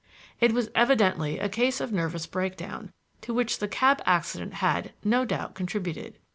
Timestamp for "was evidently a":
0.51-1.47